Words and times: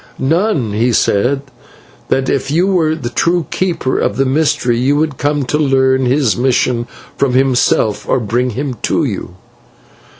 "None. 0.17 0.73
He 0.73 0.91
said 0.93 1.41
that 2.09 2.27
if 2.27 2.49
you 2.49 2.65
were 2.65 2.89
a 2.89 2.95
true 3.09 3.45
keeper 3.51 3.99
of 3.99 4.15
the 4.17 4.25
mystery 4.25 4.79
you 4.79 4.95
would 4.95 5.19
come 5.19 5.45
to 5.45 5.59
learn 5.59 6.05
his 6.05 6.35
mission 6.35 6.87
from 7.17 7.33
himself, 7.33 8.09
or 8.09 8.19
bring 8.19 8.49
him 8.49 8.77
to 8.81 9.03
you." 9.03 9.35